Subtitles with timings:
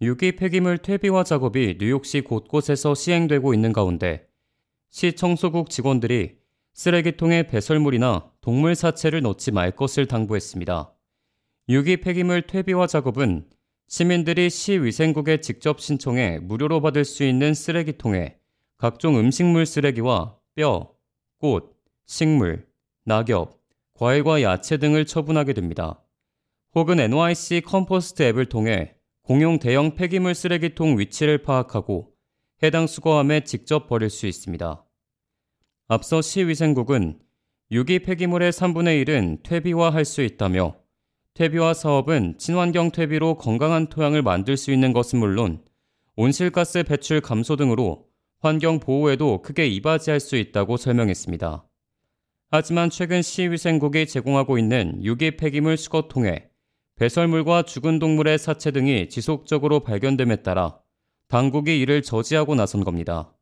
[0.00, 4.28] 유기 폐기물 퇴비화 작업이 뉴욕시 곳곳에서 시행되고 있는 가운데
[4.90, 6.36] 시 청소국 직원들이
[6.72, 10.94] 쓰레기통에 배설물이나 동물 사체를 넣지 말 것을 당부했습니다.
[11.70, 13.46] 유기 폐기물 퇴비화 작업은
[13.88, 18.36] 시민들이 시위생국에 직접 신청해 무료로 받을 수 있는 쓰레기통에
[18.76, 20.94] 각종 음식물 쓰레기와 뼈,
[21.38, 21.76] 꽃,
[22.06, 22.68] 식물,
[23.04, 23.58] 낙엽,
[23.94, 26.00] 과일과 야채 등을 처분하게 됩니다.
[26.76, 28.94] 혹은 NYC Compost 앱을 통해
[29.28, 32.14] 공용 대형 폐기물 쓰레기통 위치를 파악하고
[32.62, 34.82] 해당 수거함에 직접 버릴 수 있습니다.
[35.88, 37.18] 앞서 시 위생국은
[37.70, 40.76] 유기 폐기물의 3분의 1은 퇴비화할 수 있다며
[41.34, 45.62] 퇴비화 사업은 친환경 퇴비로 건강한 토양을 만들 수 있는 것은 물론
[46.16, 48.06] 온실가스 배출 감소 등으로
[48.40, 51.68] 환경 보호에도 크게 이바지할 수 있다고 설명했습니다.
[52.50, 56.47] 하지만 최근 시위생국이 제공하고 있는 유기 폐기물 수거통에
[56.98, 60.80] 배설물과 죽은 동물의 사체 등이 지속적으로 발견됨에 따라
[61.28, 63.32] 당국이 이를 저지하고 나선 겁니다.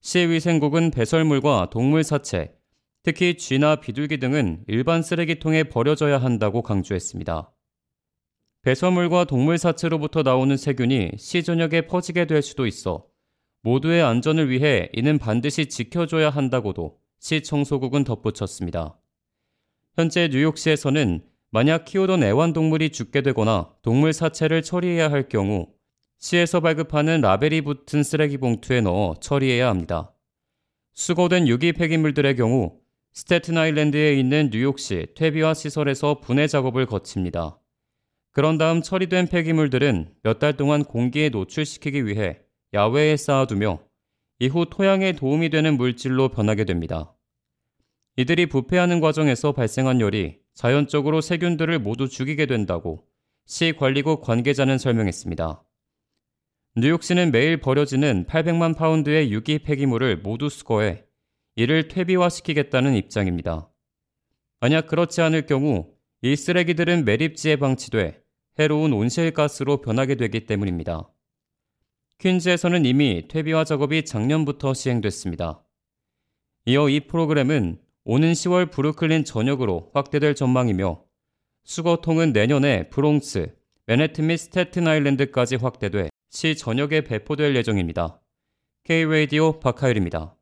[0.00, 2.56] 시위생국은 배설물과 동물 사체,
[3.02, 7.52] 특히 쥐나 비둘기 등은 일반 쓰레기통에 버려져야 한다고 강조했습니다.
[8.62, 13.04] 배설물과 동물 사체로부터 나오는 세균이 시 전역에 퍼지게 될 수도 있어
[13.60, 18.98] 모두의 안전을 위해 이는 반드시 지켜줘야 한다고도 시 청소국은 덧붙였습니다.
[19.94, 25.68] 현재 뉴욕시에서는 만약 키우던 애완동물이 죽게 되거나 동물 사체를 처리해야 할 경우
[26.18, 30.12] 시에서 발급하는 라벨이 붙은 쓰레기 봉투에 넣어 처리해야 합니다.
[30.92, 32.80] 수거된 유기 폐기물들의 경우
[33.12, 37.58] 스테튼 아일랜드에 있는 뉴욕시 퇴비화 시설에서 분해 작업을 거칩니다.
[38.32, 42.40] 그런 다음 처리된 폐기물들은 몇 달 동안 공기에 노출시키기 위해
[42.74, 43.80] 야외에 쌓아두며
[44.40, 47.14] 이후 토양에 도움이 되는 물질로 변하게 됩니다.
[48.16, 53.06] 이들이 부패하는 과정에서 발생한 열이 자연적으로 세균들을 모두 죽이게 된다고
[53.46, 55.62] 시 관리국 관계자는 설명했습니다.
[56.74, 61.04] 뉴욕시는 매일 버려지는 800만 파운드의 유기 폐기물을 모두 수거해
[61.54, 63.70] 이를 퇴비화시키겠다는 입장입니다.
[64.58, 65.92] 만약 그렇지 않을 경우
[66.22, 68.20] 이 쓰레기들은 매립지에 방치돼
[68.58, 71.08] 해로운 온실가스로 변하게 되기 때문입니다.
[72.18, 75.64] 퀸즈에서는 이미 퇴비화 작업이 작년부터 시행됐습니다.
[76.66, 77.78] 이어 이 프로그램은
[78.10, 81.04] 오는 10월 브루클린 전역으로 확대될 전망이며
[81.64, 83.54] 수거통은 내년에 브롱스,
[83.84, 88.18] 맨해튼 및 스태튼 아일랜드까지 확대돼 시 전역에 배포될 예정입니다.
[88.84, 90.37] K-Radio 박하율입니다.